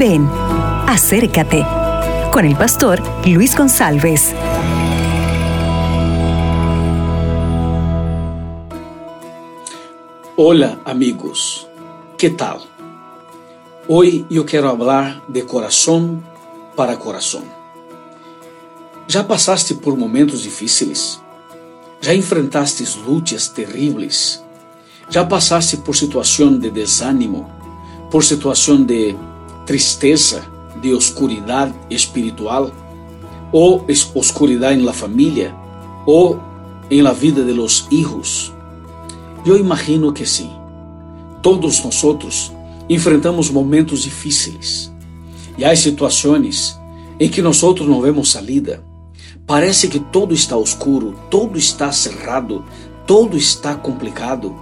Ven, 0.00 0.26
acércate 0.86 1.62
con 2.32 2.46
el 2.46 2.56
pastor 2.56 3.02
Luis 3.26 3.54
González. 3.54 4.34
Hola 10.38 10.80
amigos, 10.86 11.68
¿qué 12.16 12.30
tal? 12.30 12.60
Hoy 13.88 14.24
yo 14.30 14.46
quiero 14.46 14.70
hablar 14.70 15.22
de 15.28 15.44
corazón 15.44 16.24
para 16.74 16.98
corazón. 16.98 17.44
Já 19.06 19.28
passaste 19.28 19.74
por 19.74 19.98
momentos 19.98 20.44
difíceis? 20.44 21.20
Já 22.00 22.14
enfrentaste 22.14 22.84
lutas 23.06 23.52
terríveis? 23.52 24.42
Já 25.10 25.28
passaste 25.28 25.76
por 25.76 25.94
situação 25.94 26.58
de 26.58 26.70
desânimo, 26.70 27.46
por 28.10 28.24
situação 28.24 28.82
de 28.82 29.14
tristeza, 29.70 30.42
de 30.82 30.92
oscuridade 30.92 31.72
espiritual, 31.88 32.72
ou 33.52 33.86
oscuridade 34.16 34.80
em 34.80 34.82
la 34.82 34.92
família, 34.92 35.54
ou 36.04 36.40
em 36.90 37.00
la 37.00 37.12
vida 37.12 37.44
de 37.44 37.52
los 37.52 37.86
hijos? 37.88 38.52
Eu 39.46 39.56
imagino 39.56 40.12
que 40.12 40.26
sim. 40.26 40.50
Todos 41.40 41.84
nós 41.84 42.52
enfrentamos 42.88 43.48
momentos 43.48 44.02
difíceis. 44.02 44.92
E 45.56 45.64
há 45.64 45.76
situações 45.76 46.76
em 47.20 47.28
que 47.28 47.40
nós 47.40 47.62
não 47.86 48.00
vemos 48.00 48.32
salida. 48.32 48.82
Parece 49.46 49.86
que 49.86 50.00
todo 50.00 50.34
está 50.34 50.56
oscuro, 50.56 51.14
todo 51.30 51.56
está 51.56 51.92
cerrado, 51.92 52.64
todo 53.06 53.36
está 53.36 53.76
complicado. 53.76 54.52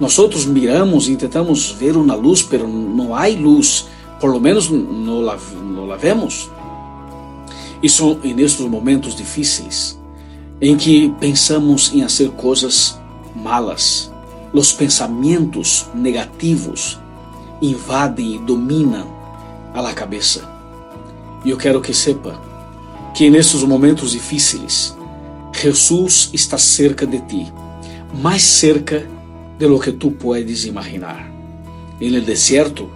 Nós 0.00 0.14
miramos 0.46 1.10
e 1.10 1.16
tentamos 1.16 1.72
ver 1.72 1.94
uma 1.94 2.14
luz, 2.14 2.40
mas 2.50 2.62
não 2.62 3.14
há 3.14 3.26
luz, 3.26 3.86
por 4.20 4.30
lo 4.30 4.38
menos 4.38 4.70
não 4.70 5.20
la, 5.22 5.38
não 5.62 5.86
la 5.86 5.96
vemos. 5.96 6.50
Momentos 8.68 9.16
difíceis 9.16 9.98
em 10.60 10.76
que 10.76 11.08
pensamos 11.18 11.90
em 11.94 12.02
fazer 12.02 12.30
coisas 12.32 13.00
malas. 13.34 14.12
Os 14.52 14.72
pensamentos 14.72 15.86
negativos 15.94 16.98
invadem 17.62 18.34
e 18.34 18.38
dominam 18.38 19.06
a 19.74 19.92
cabeça. 19.94 20.48
E 21.44 21.50
eu 21.50 21.56
quero 21.56 21.80
que 21.80 21.94
sepa 21.94 22.38
que 23.14 23.30
nesses 23.30 23.62
momentos 23.62 24.12
difíceis, 24.12 24.94
Jesus 25.52 26.30
está 26.32 26.58
cerca 26.58 27.06
de 27.06 27.20
ti, 27.20 27.52
mais 28.20 28.42
cerca 28.42 29.06
de 29.58 29.66
lo 29.66 29.78
que 29.78 29.92
tu 29.92 30.10
puedes 30.10 30.64
imaginar. 30.64 31.30
En 32.00 32.14
el 32.14 32.24
desierto, 32.24 32.90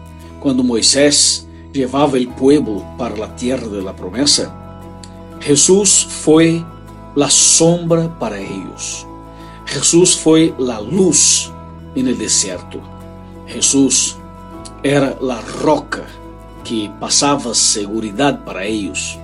quando 0.44 0.62
Moisés 0.62 1.48
levava 1.74 2.18
o 2.18 2.26
povo 2.32 2.84
para 2.98 3.24
a 3.24 3.28
terra 3.28 3.66
de 3.66 3.80
la 3.80 3.94
promessa, 3.94 4.54
Jesus 5.40 6.02
foi 6.02 6.62
la 7.16 7.30
sombra 7.30 8.10
para 8.20 8.38
eles. 8.38 9.06
Jesús 9.64 10.14
foi 10.14 10.54
la 10.58 10.78
luz 10.80 11.50
en 11.96 12.08
el 12.08 12.18
desierto. 12.18 12.78
Jesús 13.46 14.18
era 14.82 15.16
la 15.18 15.40
roca 15.62 16.04
que 16.62 16.90
passava 17.00 17.54
segurança 17.54 18.34
para 18.44 18.66
eles. 18.66 19.18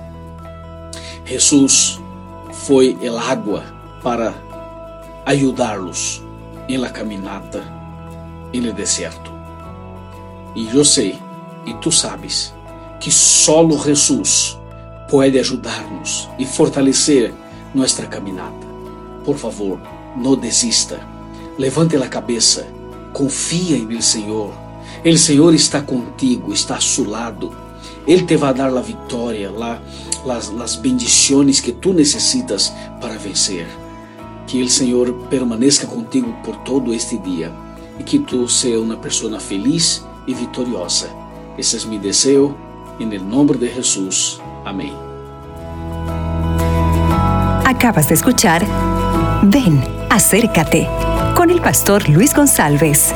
Jesús 1.23 2.01
foi 2.51 2.97
el 2.99 3.19
agua 3.19 3.63
para 4.01 4.33
ajudá-los 5.27 6.23
em 6.67 6.77
la 6.77 6.89
caminata 6.89 7.61
en 8.51 8.65
el 8.65 8.73
desierto. 8.73 9.40
E 10.55 10.67
eu 10.75 10.83
sei, 10.83 11.17
e 11.65 11.73
tu 11.75 11.91
sabes, 11.91 12.53
que 12.99 13.11
solo 13.11 13.77
Jesús 13.83 14.59
pode 15.09 15.37
ajudar-nos 15.39 16.29
e 16.37 16.45
fortalecer 16.45 17.33
nossa 17.73 18.05
caminata. 18.05 18.67
Por 19.23 19.37
favor, 19.37 19.79
não 20.15 20.35
desista. 20.35 20.99
Levante 21.57 21.95
a 21.95 22.07
cabeça. 22.07 22.67
Confia 23.13 23.77
em 23.77 23.91
el 23.91 24.01
Senhor. 24.01 24.53
El 25.03 25.17
Senhor 25.17 25.53
está 25.53 25.81
contigo, 25.81 26.53
está 26.53 26.75
a 26.75 26.81
seu 26.81 27.09
lado. 27.09 27.55
Ele 28.07 28.23
te 28.23 28.35
vai 28.35 28.53
dar 28.53 28.75
a 28.75 28.81
vitória, 28.81 29.51
lá, 29.51 29.81
las, 30.25 30.49
las 30.49 30.75
que 30.75 31.71
tu 31.71 31.93
necessitas 31.93 32.73
para 32.99 33.17
vencer. 33.17 33.67
Que 34.47 34.63
o 34.63 34.69
Senhor 34.69 35.13
permaneça 35.29 35.85
contigo 35.87 36.33
por 36.43 36.55
todo 36.57 36.93
este 36.93 37.17
dia 37.17 37.53
e 37.99 38.03
que 38.03 38.19
tu 38.19 38.47
seja 38.47 38.79
uma 38.79 38.97
pessoa 38.97 39.39
feliz 39.39 40.03
e 40.27 40.33
vitoriosa. 40.33 41.09
Esse 41.57 41.77
é 41.77 41.89
meu 41.89 41.99
desejo, 41.99 42.55
em 42.99 43.05
nome 43.19 43.57
de 43.57 43.73
Jesus. 43.73 44.41
Amém. 44.65 44.93
Acabas 47.65 48.07
de 48.07 48.13
escuchar 48.13 48.61
Ven, 49.43 49.81
acércate 50.09 50.87
con 51.35 51.49
el 51.49 51.61
pastor 51.61 52.07
Luis 52.09 52.33
González. 52.33 53.11